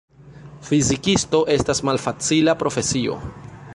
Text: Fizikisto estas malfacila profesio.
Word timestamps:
Fizikisto 0.69 1.41
estas 1.57 1.83
malfacila 1.91 2.57
profesio. 2.63 3.21